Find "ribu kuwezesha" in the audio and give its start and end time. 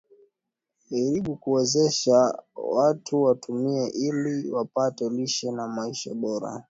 0.89-2.43